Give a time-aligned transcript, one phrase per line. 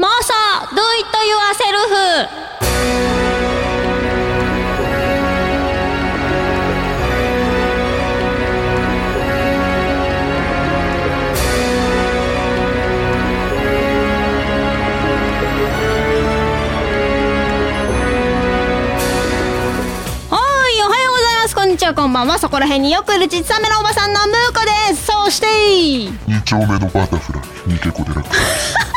[0.00, 1.90] マーサー Do it yourself
[20.30, 21.56] はいおはようございます。
[21.56, 22.38] こんにちはこんばんは。
[22.38, 25.06] そこら辺によくいるちっさめのおばさんのムーコです。
[25.06, 25.46] そして
[26.28, 27.42] 二丁目のバタフライ。
[27.66, 28.87] ニケコデラックス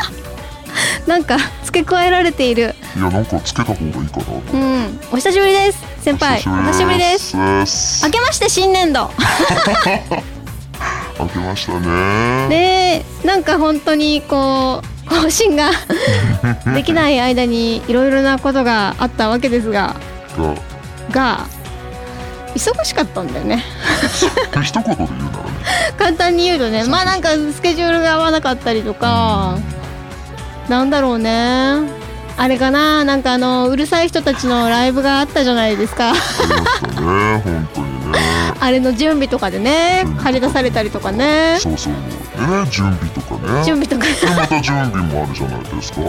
[1.06, 2.74] なんか付け加えられている。
[2.96, 4.20] いやなんかつけた方がいいかなと
[4.52, 5.00] うん。
[5.12, 6.38] お久しぶりです先輩。
[6.38, 7.36] お久しぶりです。
[8.04, 9.10] 明けまして新年度。
[11.18, 12.48] 明けましたね。
[12.48, 15.70] でなんか本当にこう更新が
[16.74, 19.96] できない間にいろいろなことがあったわけですが。
[20.38, 20.54] が。
[21.10, 21.46] が
[22.54, 23.64] 忙しかったんだよね。
[24.62, 25.52] 一言で言うならね。
[25.98, 26.84] 簡単に言うとね。
[26.84, 29.56] まあなんかスケジュールが合わなかったりとか
[30.72, 31.80] なんだろうね。
[32.38, 33.04] あれかな？
[33.04, 36.12] なんかあのうるさい人たちのライブがあったじゃないですか。
[36.14, 36.18] ね
[37.44, 38.18] 本当にね。
[38.58, 41.58] あれの準備とかでね駆り出されたりとかね。
[41.60, 41.92] そうそう。
[41.92, 41.98] ね
[42.70, 43.62] 準備とかね。
[43.64, 44.06] 準備とか。
[44.06, 46.00] でまた準備もあるじゃないですか。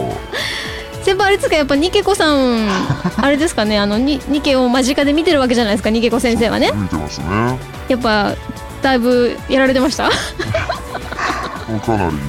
[1.03, 1.55] 先輩あれですか？
[1.58, 2.70] やっぱニケコさん
[3.22, 3.77] あれですかね？
[3.77, 5.89] あのニニケを間近で見てるわけじゃないですか？
[5.89, 6.72] ニケコ先生はね。
[6.73, 7.59] 見てますね。
[7.89, 8.33] やっぱ
[8.81, 10.09] だいぶやられてました？
[11.86, 12.22] かなりね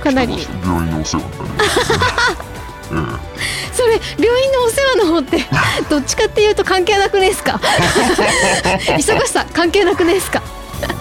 [0.00, 0.46] かなり。
[0.64, 2.00] 病院のお世話になりましたね。
[2.92, 3.30] え
[3.72, 5.46] それ病院のお世話の方って
[5.88, 7.60] どっちかっていうと関係なくねえっすか？
[8.98, 10.42] 忙しさ関係なくねえっすか？
[10.82, 10.94] えね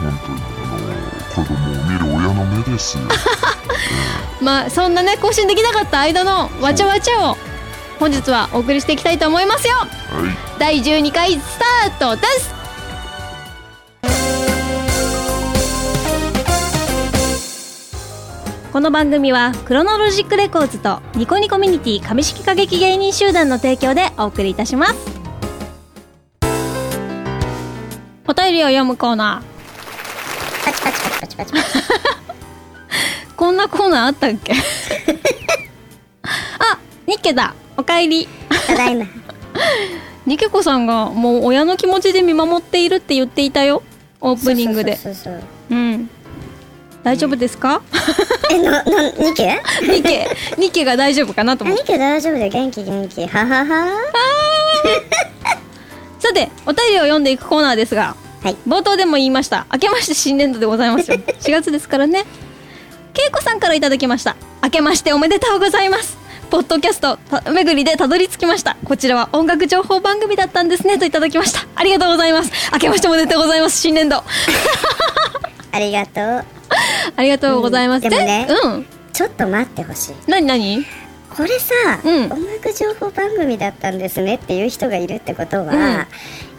[0.00, 0.42] 本当に
[1.36, 3.04] あの子供を見る親の目ですよ。
[4.40, 7.36] まあそんなね更新できなかった間のわちゃわちゃを
[8.00, 9.74] 本日はお送りしていきたいと思いますよ。
[9.76, 9.88] はい。
[10.58, 12.53] 第12回スタートです
[18.74, 24.96] この番組は Chronologic Records とニコニコミュニティ株式歌劇芸人集団の提供でお送りいたします。
[28.26, 30.64] お便りを読むコーナー。
[30.64, 31.64] パチパチパチパチパチパチ。
[33.36, 34.54] こんなコーナーあったっけ？
[36.58, 37.54] あニッケだ。
[37.76, 38.26] おかえり。
[38.66, 39.06] ただいま。
[40.26, 43.84] ニケコさんがもう親の気持ちで見守っているって言っていたよ。
[44.20, 44.98] オープニングで。
[45.70, 46.10] うん
[47.04, 47.82] 大丈夫ですか？
[48.50, 49.60] え、な、な、ニケ？
[49.82, 50.28] ニケ。
[50.58, 51.82] ニケが大丈夫かなとあ、思って。
[51.82, 52.50] ニケ大丈夫だよ。
[52.50, 53.26] 元気元気。
[53.26, 53.86] ははは。
[56.18, 58.56] さてお便りを読んでいくコーナーですがはい。
[58.66, 59.66] 冒頭でも言いました。
[59.72, 61.18] 明けまして新年度でございますよ。
[61.40, 62.24] 4月ですからね。
[63.12, 64.36] けいこさんからいただきました。
[64.62, 66.16] 明けましておめでとうございます。
[66.50, 68.76] ポッドキャストた巡りでたどり着きました。
[68.84, 70.98] こちらは音楽情報番組だったんですね。
[70.98, 71.60] といただきました。
[71.74, 72.50] ありがとうございます。
[72.72, 73.78] 明けましておめでとうございます。
[73.80, 74.22] 新年度。
[75.72, 76.44] ありがとう。
[77.16, 78.10] ありがとうございます、うん。
[78.10, 78.86] でもねえうん。
[79.12, 80.14] ちょっと待ってほしい。
[80.26, 80.84] 何何？
[81.36, 82.24] これさ、うん。
[82.32, 86.06] 音楽情報番組だったんですねっていう人がいるってことは、うん。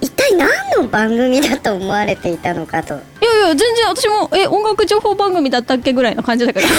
[0.01, 0.49] 一体何
[0.81, 2.95] の番組だと思われていたのかと。
[2.95, 6.67] いやいや全然私もえ音楽情報番組だったっけぐらいの感じだけど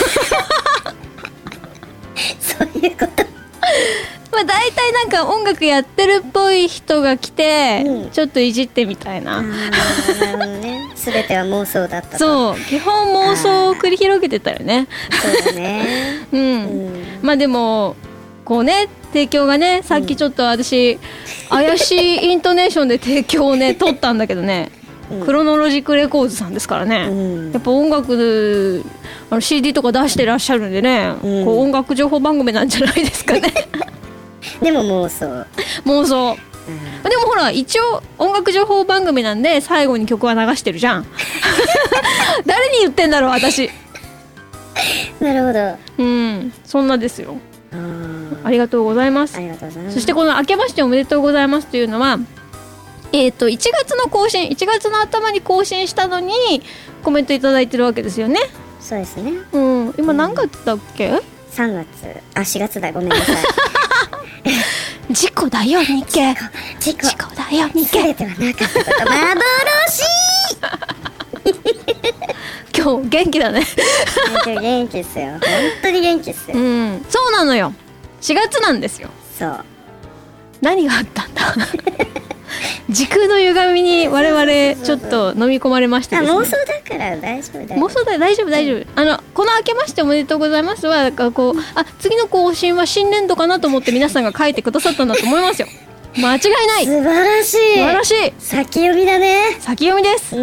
[2.40, 3.26] そういうこと。
[4.32, 8.10] まあ大体なんか音楽やってるっぽい人が来て、うん。
[8.10, 9.42] ちょっといじってみたいな、
[11.06, 12.18] すべては妄想だった。
[12.18, 14.88] そう基本妄想を繰り広げてたよね。
[15.22, 16.26] そうだね。
[16.32, 17.04] うん、うん。
[17.22, 17.94] まあでも
[18.44, 20.98] こうね提供がねさっきちょっと私、
[21.48, 24.72] 怪しいイントネーションで提供をね取ったんだけどね、
[25.12, 25.20] うん。
[25.24, 27.52] Chronologic Records さんですからね、うん。
[27.52, 28.84] やっぱ音楽
[29.30, 31.44] あの CD とか出してらっしゃるんでね、うん。
[31.44, 33.52] こう音楽情報番組なんじゃないですかね。
[34.60, 35.46] でも妄想。
[35.84, 36.36] 妄想
[36.68, 37.10] うん。
[37.10, 41.06] でもほら一応音楽情報番組なんで最後に曲は流してるじゃん。
[42.46, 43.70] 誰に言ってんだろう私。
[45.20, 45.76] なるほど。
[45.98, 46.52] うん。
[46.64, 47.36] そんなですよ。
[48.44, 49.36] ありがとうございます。
[49.36, 49.94] ありがとうございます。
[49.94, 52.18] そしてこの「明けましておめでとうございます」というのは
[53.12, 56.34] えっ、と1月の更新1月の頭に更新したのに
[57.02, 58.40] コメントいただいてるわけですよね。
[58.80, 59.32] そうですね。
[59.52, 59.94] うん。
[59.98, 61.20] 今何月だっけ
[61.52, 61.86] ？3月、
[62.34, 62.92] あ、4月だ。
[62.92, 63.36] ごめんなさい。
[65.18, 66.34] 事故だよ日経
[66.78, 67.06] 事故。
[67.06, 69.04] 事故だよ日す経べてはなかった。
[69.06, 70.02] 幻
[72.76, 73.62] 今日元気だね
[74.44, 75.26] 元気元気っすよ。
[75.28, 75.40] 本
[75.82, 76.60] 当に元気っすうよ。
[76.62, 77.72] んそうなのよ
[78.20, 79.08] 4月なんですよ
[79.38, 79.64] そう。
[80.60, 81.42] 何があったんだ？
[82.88, 86.38] 時空の歪みに我々ちょっと飲み込まれましてあ、ですね。
[86.38, 87.74] 妄想だから大丈夫だ。
[87.74, 87.82] よ。
[87.82, 88.86] 妄想だよ大丈夫大丈夫。
[88.94, 95.68] あのこの「明けましておめでとうございますは」がこうあ次の更新は新年度かなと思って皆さんが書いてくださったんだと思いますよ。
[96.16, 96.86] 間違いない。
[96.86, 97.58] 素素晴らしい。
[97.78, 98.32] 晴らしい。
[98.38, 99.56] 先読みだね。
[99.60, 100.34] 先読みです。
[100.34, 100.42] うん。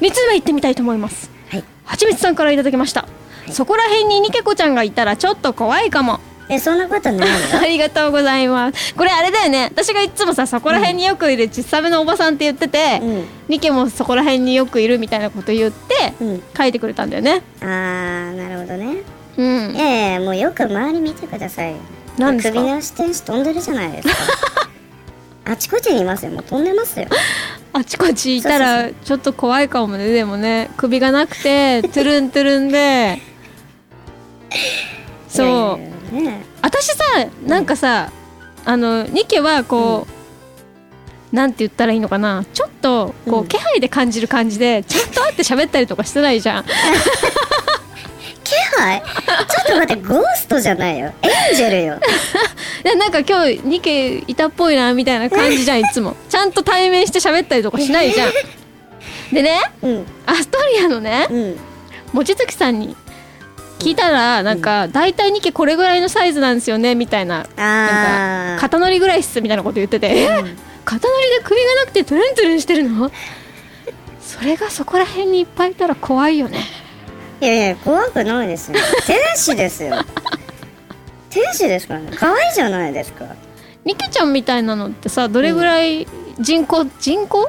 [0.00, 1.30] 2通目行ってみたいと思います。
[1.50, 1.64] はい。
[1.84, 3.06] はちみつさんからいただきました。
[3.50, 6.20] そこら辺にニケコちゃんがいたらちょっと怖いかも
[6.50, 8.94] えそんなことないよ ありがとうございます。
[8.94, 9.70] これあれだよね。
[9.72, 13.24] 私がいつもさそこら辺によくいる小さめのおばさんって言ってて、うん。
[13.48, 16.42] ニケもそこら辺によくいるみたいなこと言って、うん。
[16.56, 17.42] 書いてくれたんだよね。
[17.62, 18.96] あーなるほどね。
[19.36, 19.74] うん。
[19.74, 21.74] いやいやもうよく周り見てください。
[22.18, 22.58] 何ですか？
[22.58, 24.14] 首の天使飛んでるじゃないですか。
[25.52, 26.32] あちこちにいますよ。
[26.32, 27.06] もう飛んでますよ。
[27.72, 33.20] あちこちいたらちょっと怖いかもねでもね首がなくてトゥルントゥルンで
[35.30, 35.78] そ
[36.12, 36.14] う。
[36.14, 36.44] ね。
[36.60, 37.04] 私さ
[37.46, 38.10] なんかさ、
[38.64, 40.06] あのニケはこ
[41.32, 42.44] う、なんて言ったらいいのかな。
[42.52, 43.48] ちょっとこう、うん。
[43.48, 46.64] 気配で感じる感じでちゃんと会って喋ったりとかしてないじゃん。
[48.42, 49.00] 気配？
[49.00, 49.06] ちょ
[49.62, 51.12] っと待ってゴーストじゃないよ。
[51.22, 52.00] エンジェルよ。
[52.82, 56.16] でなんか今日ニケいたっぽいなみたいな感じじゃん いつも。
[56.28, 58.32] ちゃんと対面して喋ったりとかしないじゃん。
[59.32, 60.06] でねうん。
[60.26, 61.56] アストリアのねうん。
[62.12, 62.96] 望月さんに
[63.80, 67.46] 聞いたらなんか大体ニケこれぐらいのサイズなんですよねみたいな。
[67.56, 70.28] なんか肩乗りぐらいっすみたいなこと言ってて、え
[70.84, 73.10] 肩乗りで首がなくてトゥルントゥルンしてるの？
[74.20, 76.60] それがそこら辺にいっぱいいたら怖いよね。
[77.40, 78.78] いやいや怖くないですよ。
[79.06, 79.96] 天使ですよ。
[81.30, 82.10] 天使ですからね。
[82.14, 83.24] 可愛いじゃないですか。
[83.84, 86.06] ニケちゃんみたいなのってさどれぐらい
[86.38, 87.48] 人口人口？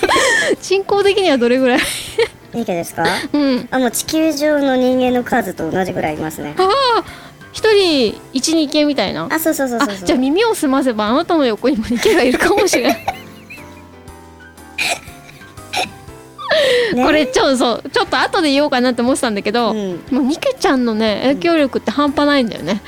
[0.60, 1.80] 人口的にはどれぐらい？
[2.54, 3.04] いいけですか？
[3.32, 3.68] うん。
[3.70, 6.54] あもう地球上の人間の数と同じぐらいいますね。
[6.58, 6.68] あ
[6.98, 7.04] あ
[7.52, 9.28] 一人一二件みたいな？
[9.30, 9.96] あそうそうそうあそう。
[10.06, 13.06] じゃあ耳を澄ませばあなたの横にもニケがいるかもしれない、
[16.94, 17.04] ね。
[17.04, 20.00] これちょそうちょっと後で言おうかなって思ってたんだけど、うん。
[20.10, 22.80] もうニケちゃんのね影響力って半端ないんだよね、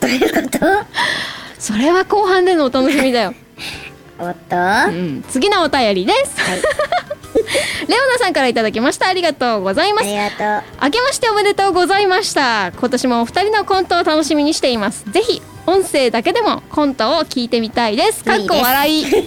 [0.00, 0.20] どういう
[0.50, 0.66] こと？
[1.58, 3.34] それは後半でのお楽しみだよ、
[4.18, 4.56] おっと。
[4.56, 6.36] はうん、次のお便りです。
[6.40, 6.44] い
[7.88, 9.08] レオナさんからいただきました。
[9.08, 10.08] ありがとうございます。
[10.08, 12.72] あ明けましておめでとうございました。
[12.72, 15.04] 今年もお二人のコントを楽しみにしています。
[15.10, 18.24] ぜひ音声だけでもコントを聞いてみたいです。
[18.24, 19.10] かっこ笑い。
[19.10, 19.24] コンう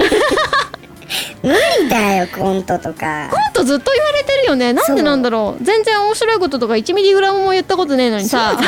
[1.43, 3.29] 無理だよコントとか。
[3.53, 4.73] トずっと言われてるよね。
[4.73, 5.63] なんでなんだろう。
[5.63, 8.59] 全然面白いこととか1ミリグラムも言ったことねえのにさ。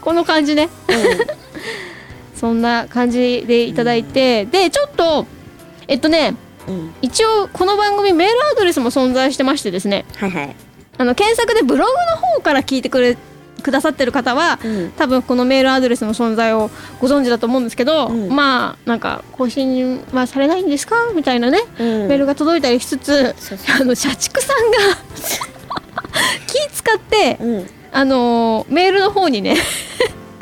[0.00, 0.68] この感じね。
[2.34, 5.26] そんな感じでいただいて、でちょっと
[5.86, 6.34] えっとね
[6.68, 6.94] うん。
[7.02, 10.04] 一応この番組メールアドレスも存在してましてですね。
[10.16, 10.56] はいはい。
[10.98, 13.16] あの検索でブログの方から聞いてくれ
[13.62, 14.92] くださってる方は、うん。
[14.92, 16.70] 多分このメールアドレスの存在を
[17.00, 18.28] ご存知だと思うんですけど、うん。
[18.34, 22.08] まあなんか更新はされないんですかみたいなね、うん。
[22.08, 23.34] メールが届いたりしつつ
[23.80, 24.78] あの社畜さんが
[26.46, 27.70] 気使って、うん。
[27.94, 29.56] あのーメールの方にね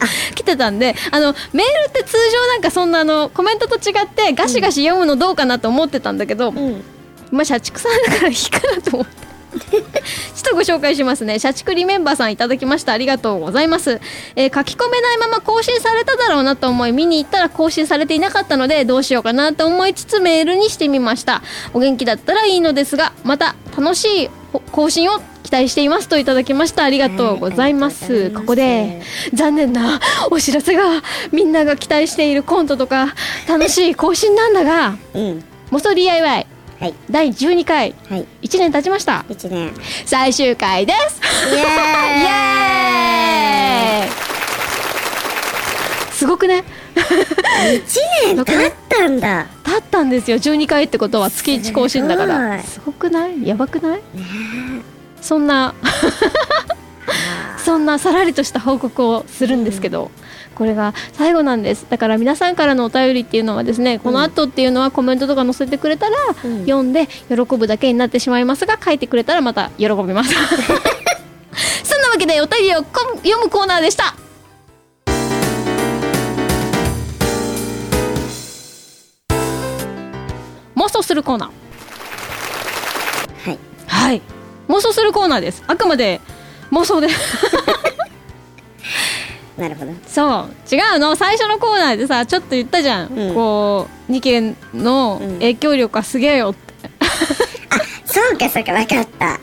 [0.35, 6.85] 来てたんであのメールって通常なんかそんなあのコメントと違ってガシガシ読むのどうかなと思ってたんだけど、うん
[7.31, 9.30] まあ社畜さんだからいいかなと思って。
[9.70, 9.82] ちょっ
[10.43, 11.38] とご紹介しますね。
[11.38, 12.93] 社畜リメンバーさんいただきました。
[12.93, 14.00] ありがとうございます。
[14.37, 21.43] えー書き込めないまま更新されただろうなと思い、見に行ったら更新されていなかったので、どうしようかなと思いつつメールにしてみました。
[21.73, 24.31] お元気だったらいいのですが、また楽しい
[24.73, 26.85] 更新を期待していますといただきました。
[26.85, 28.12] ありがとうございます。
[28.12, 30.00] はいますここで、残念な
[30.31, 33.14] お知らせが、みんなが期待しているコントとか、
[33.49, 36.49] 楽しい更新なんだが、うんモソ DIY
[36.81, 36.94] はい。
[37.11, 37.94] 第12回。
[38.09, 38.27] はい。
[38.43, 39.25] 1年経ちました。
[39.29, 39.73] 一年。
[40.06, 41.21] 最終回です。
[41.55, 41.61] イエーイ。
[42.23, 44.10] イエーイ。
[46.15, 46.65] すごくね。
[46.96, 48.01] 一
[48.34, 49.46] 年経ったんだ。
[49.63, 50.39] 経ったんですよ。
[50.39, 52.63] 12回ってことは月1更新だから。
[52.63, 53.46] すすごくない？
[53.46, 54.01] やばくない？
[55.20, 55.75] そんな。
[57.63, 60.10] そんなさらりとした報告をするんですけど、
[60.60, 61.86] これが最後なんです。
[61.88, 66.67] だから皆さんからのお便りっていうのはですねこの後っていうのはコメントとか載せてくれたら、うん。
[66.67, 70.34] 読んで喜ぶだけになってしまいますが書いてくれたらまた喜びます。
[71.82, 72.90] そんなわけでお便りをこ
[73.24, 74.14] 読むコーナーでした。
[80.76, 83.48] 妄想するコーナー。
[83.48, 83.58] はい。
[83.86, 84.22] はい。
[84.69, 85.64] 妄想するコーナーです。
[85.67, 86.20] あくまで
[86.70, 87.08] 妄想で
[89.60, 89.93] なるほど。
[90.08, 90.74] そう。
[90.74, 91.14] 違うの？
[91.17, 93.34] 最初のコーナーでさちょっと言ったじゃん、うん。
[93.34, 95.32] こう2件のうん。
[95.34, 96.74] 影響力がすげえよって、
[98.06, 99.38] そうかそうか分かった。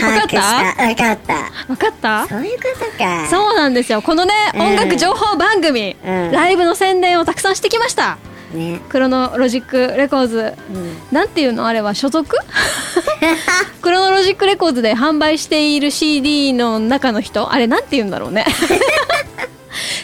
[0.00, 0.74] 把握した。
[0.86, 1.50] 分かった。
[1.66, 2.26] 分かった？
[2.28, 3.26] そういうことか。
[3.28, 4.02] そうなんですよ。
[4.02, 4.60] このね、うん。
[4.60, 6.30] 音楽情報番組、うん。
[6.30, 8.18] ライブの宣伝をたくさんしてきました。
[8.52, 8.80] ね。
[8.90, 10.52] Chronologic Records。
[10.70, 10.98] うん。
[11.10, 11.66] なんていうの？
[11.66, 12.36] あれは所属？
[13.82, 17.52] Chronologic Records で販売している CD の中の人？
[17.52, 18.44] あれなんて言うんだろうね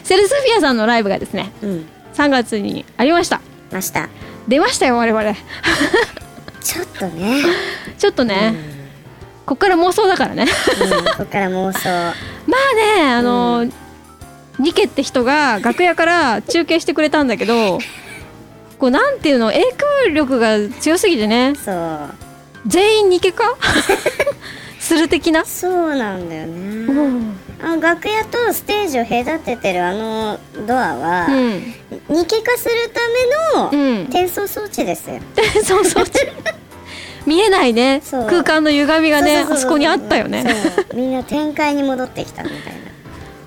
[0.05, 1.87] セレスフィアさんのライブがですねうん。
[2.15, 3.41] 3月にありました。
[3.71, 4.09] ました。
[4.49, 5.35] 出ましたよ我々。
[6.63, 7.43] ちょっとね。
[7.99, 8.55] ちょっとね、
[9.47, 10.43] こっから妄想だからね。
[10.45, 11.89] うん、こっから妄想。
[12.47, 13.67] まあねあの、
[14.59, 17.79] ニケって人が楽屋から中継してくれたんだけど
[18.79, 19.61] こうなんていうの影
[20.07, 21.55] 響力が強すぎてね。
[21.65, 21.99] そう。
[22.67, 23.45] 全員ニケか？
[24.79, 31.75] する的な、そうなんだようね、んあの楽屋とステージを隔ててるあのドアは、うん。
[32.09, 33.01] 二気化するた
[33.71, 34.03] めのうん。
[34.05, 36.05] 転送装置ですよ、でそうそう
[37.25, 38.03] 見えないね。
[38.11, 40.45] 空間の歪みがねあそこにあったよね。
[40.93, 42.73] みんな展開に戻ってきたみたいな。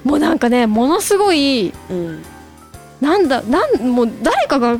[0.06, 2.24] もうなんかねものすごいうん。
[3.02, 4.80] なんだなんもう誰かがキ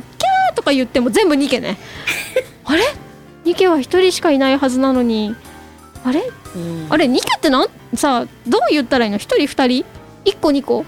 [0.52, 1.76] ーとか言っても全部ニケね。
[2.64, 2.82] あれ？
[3.44, 5.36] ニケは一人しかいないはずなのに
[6.06, 6.22] あれ？
[6.54, 6.86] うん。
[6.88, 7.68] あれニケってなん？
[7.94, 9.18] さどう言ったらいいの？
[9.18, 9.84] 一人二人？
[10.24, 10.84] 一個二個？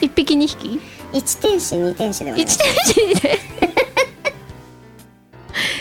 [0.00, 0.80] 一匹二匹？
[1.12, 2.44] 一天使二天使でもない。
[2.44, 3.38] 一天使で。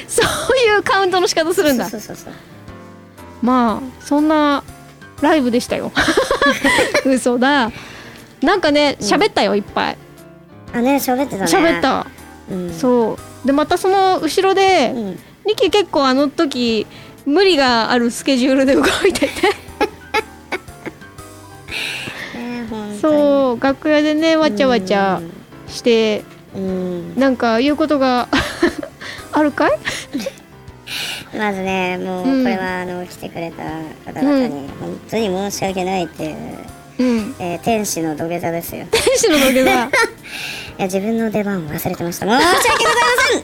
[0.08, 1.90] そういうカウントの仕方するんだ。
[1.90, 2.34] そうそうそうそう。
[3.42, 4.64] まあそんな
[5.22, 5.92] ライブでしたよ。
[7.06, 7.72] 嘘だ。
[8.42, 9.98] なんかね喋ったよいっぱい。
[10.74, 11.52] あね喋ってたね。
[11.52, 12.08] 喋った、
[12.50, 12.74] うん。
[12.74, 13.48] そう。
[13.48, 15.20] でまたその後ろで、うん。
[15.46, 16.86] ニキ結構あの時
[17.30, 19.30] 無理があるスケジュールで動いてて。
[23.02, 25.22] そう楽屋でねわちゃわちゃ
[25.68, 27.16] してうん。
[27.16, 28.28] なんか言うことが
[29.32, 29.72] あるかい？
[31.38, 32.44] まずねもううん。
[32.44, 33.64] これはあの来てくれた
[34.12, 36.36] 方々に本当に申し訳ないっていう、
[37.00, 37.36] うん。
[37.40, 38.84] えー天使の土下座ですよ。
[38.84, 39.70] い天使の土下座。
[40.78, 42.26] や自分の出番を忘れてました。
[42.26, 43.40] 申し訳ございません。
[43.40, 43.44] 妄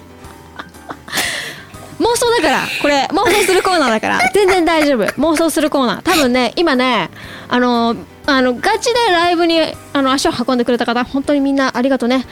[2.35, 5.03] 想だからこれ妄想するコーナーだから全然大丈夫。
[5.05, 6.01] 妄想するコーナー。
[6.01, 7.09] 多分ね今ね
[7.47, 9.59] あのあのガチでライブに
[9.93, 12.25] あの足を運んでくれた方本当にみんなありがとうね。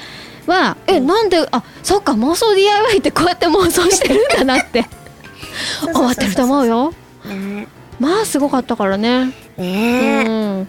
[0.47, 4.85] はえなんであそっか妄想 DIY ってこうやって妄想してるんだなって。
[5.81, 6.93] そうそうそうそう思ってると思うよ。
[7.25, 7.67] ね。
[7.99, 10.23] まあすごかったからねね。
[10.23, 10.59] え、うん。
[10.59, 10.67] うん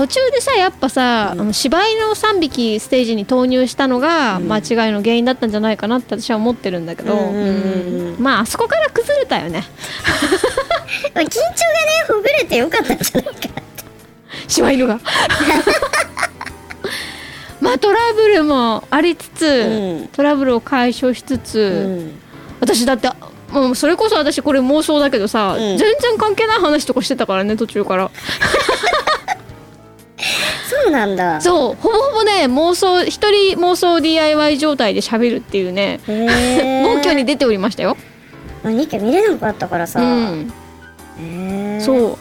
[0.00, 4.62] 途中でさやっぱさ、あの芝居の3匹ステージに投入したのが間違い
[4.92, 7.34] の原因だったんじゃないかなって私は思ってるんだけど、うんうんうん。
[8.14, 8.22] うん。
[8.22, 9.62] まああそこから崩れたよね。
[11.14, 11.52] まあ緊張がね
[12.08, 13.32] ほぐれてよかったんじゃないか
[14.48, 14.98] 柴犬が。
[17.60, 20.08] まあトラブルもありつつ、うん。
[20.12, 21.60] トラブルを解消しつつ、う
[22.06, 22.12] ん。
[22.60, 23.10] 私だって
[23.52, 25.58] もうそれこそ私これ妄想だけどさ、うん。
[25.76, 28.10] 全然関係ない話とかしてたからね途中から。
[30.68, 31.40] そうなんだ。
[31.40, 37.96] そうほぼほぼね妄想一人妄想 DIY 状態で喋るっていうね暴挙 に出ておりましたよ、
[38.64, 40.04] ニケ見れなかったからさ、う
[41.22, 42.18] ん、そう。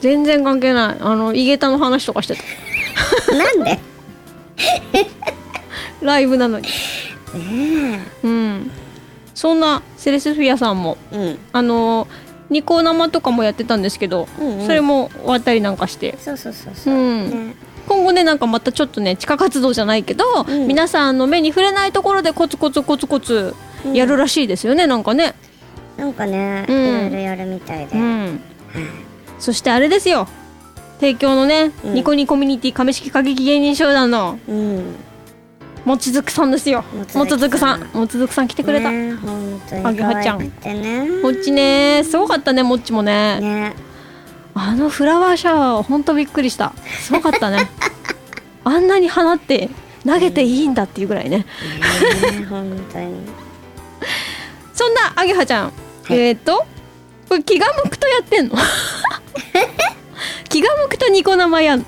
[0.00, 0.96] 全然関係ない。
[1.00, 2.42] あの井桁の話とかしてた。
[3.34, 3.80] なんで？
[6.00, 6.68] ライブなのに。
[7.34, 8.70] ねうん
[9.38, 11.38] そんなセレスフィアさんもえうん。
[11.52, 12.08] あの
[12.50, 14.66] ニコ生とかもやってたんですけど、うんうん。
[14.66, 16.18] それも終わったりなんかして。
[16.18, 17.30] そうそうそうそう、うん。
[17.50, 17.54] ね。
[17.86, 20.66] 今後ねなんかまたちょっとね地下活動じゃないけど、うん。
[20.66, 23.54] 皆さんの目に触れないところでコツコツコツコツ
[23.84, 23.94] うん。
[23.94, 25.36] やるらしいですよね、なんかね。
[25.96, 26.76] なんかね、うん。
[26.76, 28.40] いろいろやるみたいで、うん。
[29.38, 30.26] そしてあれですよ。
[30.98, 31.94] 提供のね、うん。
[31.94, 34.40] ニコニコミュニティ亀式歌劇芸人集団の。
[34.48, 34.96] うん
[35.84, 36.84] もちづくさんですよ。
[36.92, 37.80] ももちづくさん。
[37.92, 40.40] もちづくさん来てくれた、あげはちゃん。
[40.40, 41.08] 愛くてね。
[41.22, 43.40] もっちねすごかったねもっちもね。
[43.40, 43.74] ね。
[44.54, 46.72] あのフラワーシャワーはほんとびっくりした。
[47.00, 47.70] すごかったね。
[48.64, 49.70] あんなに放って
[50.04, 51.44] 投げていいんだっていうぐらいね、ね
[52.50, 53.14] 本当に。
[54.74, 55.70] そんなあげはちゃん、は
[56.14, 56.18] い。
[56.18, 56.66] えーっと
[57.28, 58.56] これ気が向くとやってんの？
[60.48, 61.84] 気が向くとニコ生やんの？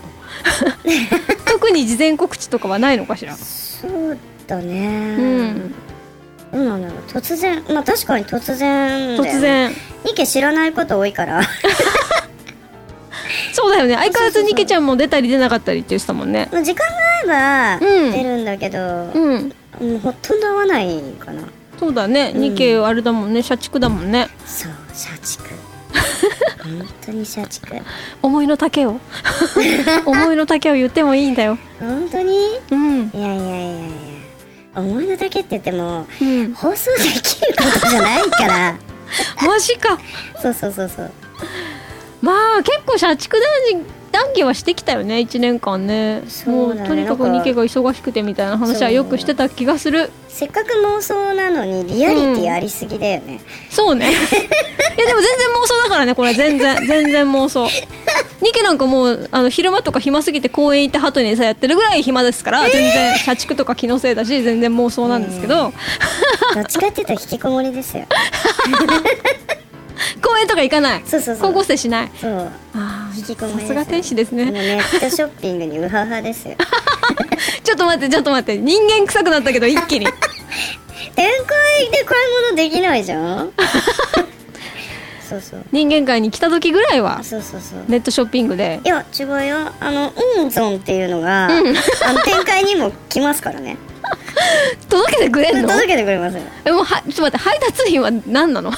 [1.47, 3.37] 特に事前告知とかはないのかしら？
[3.81, 5.73] そうだうねん。
[6.53, 6.99] どうなんだろう。
[7.09, 9.71] 突然まあ確かに突然突然。
[10.05, 11.43] ニケ知らないこと多いから。
[13.53, 13.95] そうだよね。
[13.95, 16.49] 相変わらずニケちゃんも出たり出なかったりって言ってたもんね。
[16.53, 16.87] まあ時間
[17.27, 18.79] が合えばうん出るんだけど、
[19.15, 19.53] うん。
[19.81, 21.43] もうほとんど合わないかな。
[21.79, 22.41] そうだね、うん。
[22.43, 23.43] ニケあれだもんね。
[23.43, 24.29] 社畜だもんね。
[24.45, 24.73] そう
[26.63, 27.67] 本当に社畜
[28.23, 29.01] 思いの丈を。
[30.07, 31.59] 思いの丈を言ってもいいんだよ。
[31.79, 32.59] 本当に？
[32.71, 33.11] うん。
[33.15, 33.89] いやいやいやいや。
[34.77, 36.55] 思いの丈って言ってもうん。
[36.55, 38.77] 放送できることじゃないから。
[39.47, 39.99] マジか。
[40.41, 41.11] そうそうそうそう。
[42.23, 46.23] まあ結構社畜談義談義はしてきたよね1年間ね。
[46.29, 46.81] そうだね。
[46.81, 50.11] もうとにかくニケが忙しくてみたいな話はよくしてた気がする。
[50.29, 54.11] せっかく妄想なのにリアリティありすぎだよね、そうね。
[54.11, 56.87] いやでも全然妄想だからねこれ全然。
[56.87, 57.69] 全然妄想。
[58.41, 65.73] ニケなんかもうあの昼間とか暇すぎて公園行ってハトに餌やってるぐらい暇ですから、全然社畜とか気のせいだし全然妄想なんですけど、
[66.55, 68.07] どっちかっていうと引きこもりですよ
[70.23, 71.03] 公園とか行かない？
[71.07, 71.53] そうそうそう。
[71.53, 72.11] 高校生しない？
[72.21, 72.51] そう。
[72.75, 74.45] あ引きこもりですさすが天使ですね。
[74.47, 76.57] もうネットショッピングにウハウハですよ。
[77.65, 78.61] ちょっと待ってちょっと待って。
[78.61, 80.07] 人間臭くなったけど一気に。
[81.17, 83.53] 天界で買い物できないじゃん？
[85.29, 85.65] そうそう。
[85.71, 87.85] 人間界に来た時ぐらいはそうそうそう。
[87.89, 88.81] ネットショッピングで。
[88.85, 89.73] いや違うよ。
[89.81, 91.51] あのウンゾンっていうのが、あ
[92.13, 93.77] の展開にも来ますからね
[94.89, 95.69] 届けてくれんの？
[95.69, 98.71] 届けてくれますよえもうはちょっと待って配達員は何なの？
[98.71, 98.73] お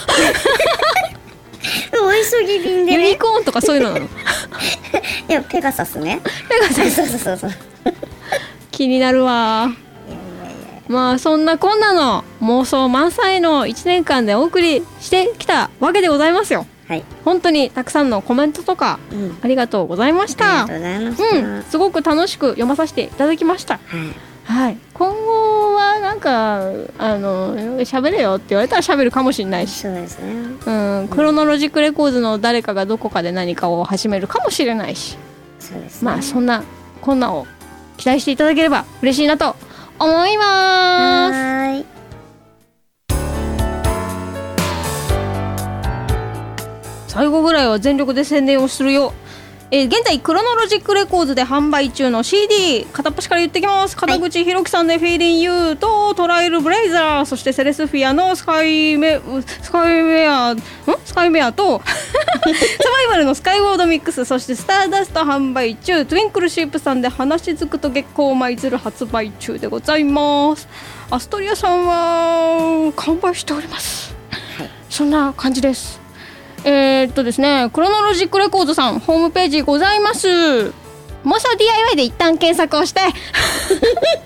[2.41, 4.07] 急ぎ便でユニねコーンとかそういうのなの？
[5.29, 6.21] いやペガサスね。
[6.49, 6.91] ペガサス？
[6.91, 7.51] そうそうそうそう。
[8.71, 9.69] 気になるわ。
[10.89, 16.67] まあそんなこんなの妄想満載の1年間でお送りしてきたわけでございますよ。
[16.89, 17.05] はい。
[17.25, 19.39] 本当にたくさんのコメントとかうん。
[19.41, 20.65] ありがとうございました。
[20.65, 21.63] ありがとうございました、うん。
[21.63, 23.75] すごく楽しく読まさせていただきました。
[23.75, 24.01] はい。
[24.45, 24.77] はい。
[24.93, 25.15] 今
[26.13, 26.59] なんか
[26.99, 29.81] あの喋れよって言われたら喋るかもしれないし。
[29.81, 30.35] そうですね。
[30.67, 30.71] う
[31.05, 35.17] ん、 Chronologic Records の誰かがどこかで何かを始めるかもしれないし。
[35.59, 36.11] そうですね。
[36.11, 36.65] まあそんな
[37.01, 37.47] こんなを
[37.97, 39.57] 期待していただければ嬉しいなと
[39.99, 41.35] 思います。
[41.35, 41.87] はーい。
[47.09, 49.15] 最後ぐらいは全力で宣伝をするよ
[49.75, 53.97] えー現在クロノロジックレコーズで販売中の CD 片っ端から言ってきます。
[53.97, 59.19] 片口ひろきさんで「フィーリン・ユー」と「トライル・ブレイザー」そしてセレスフィアのスカイメ
[59.63, 60.63] スカイメアん？
[61.07, 61.95] スカイメアとサ
[62.45, 70.69] バイバルのスカイウォードミックスそしてスターダスト販売中トゥインクルシープさんで話しづくと月光を舞鶴発売中でございます。
[71.11, 74.15] アストリアさんは完売しております。
[74.91, 76.02] そんな感じです
[76.65, 80.29] えー、っとですねクロノロジックレコードさんホームページございます。
[81.25, 83.01] 妄想 DIY で一旦検索をして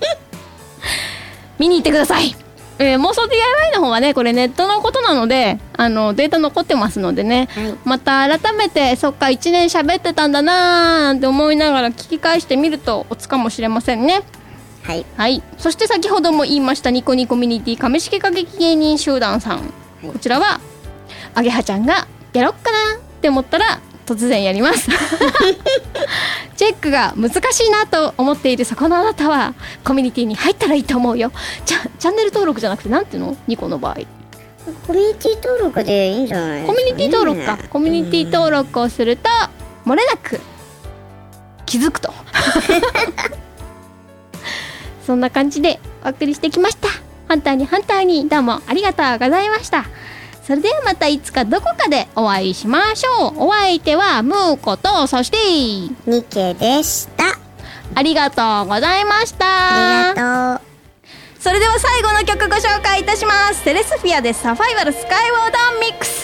[1.59, 2.35] 見に行ってください。
[2.79, 7.75] えー妄想 DIY の方はねこれネットのことなのであのデータ残ってますのでね、はい。
[7.83, 14.21] また改めてそっか1年喋ってたんだなーなんて思いながら聞き返してみるとおつかもしれませんね。
[14.83, 15.05] はい。
[15.17, 19.73] はい、そして先ほども言いましたニコニコミュニティ亀式歌劇芸人集団さん、
[20.03, 20.07] い。
[20.07, 20.59] こちらは
[21.33, 24.89] あげはちゃんがやろっかなって思ったら突然やります。
[26.55, 31.31] チェックが難しいなと思っているそこのあなたはコミュニティに入ったらいいと思うよ。
[31.65, 33.35] チャチャンネル登録じゃなくてなんていうの？
[33.47, 33.95] ニコの場合。
[34.85, 37.57] コミュニティ登録でいいんじゃないね、コミュニティ登録か。
[37.69, 39.29] コミュニティ登録をすると
[39.85, 40.39] 漏れなく
[41.65, 42.13] 気づくと。
[45.05, 46.89] そんな感じでお送りしてきました。
[47.27, 48.29] ハンターにハンターに。
[48.29, 49.85] どうもありがとうございました
[50.47, 53.47] それではまたいつかどこかでお会いしましょう。
[53.47, 55.37] お相手はムーコとそして
[56.09, 57.37] ニケでした。
[57.93, 59.45] ありがとうございました。
[60.09, 61.41] ありがとう。
[61.41, 63.61] それでは最後の曲ご紹介いたします。
[63.65, 66.16] セレスフィアでサファイバルスカイウォーダーミックス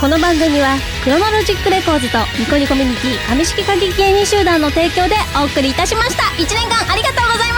[0.00, 6.22] この番組は Chronologic Records とニコニコミュニティ上式歌劇芸人集団の提供でお送りいたしました。
[6.40, 7.57] 1年間ありがとうございま